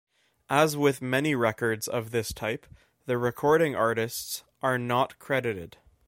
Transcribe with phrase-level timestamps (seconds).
[0.49, 2.65] As with many records of this type,
[3.05, 5.77] the recording artists are not credited.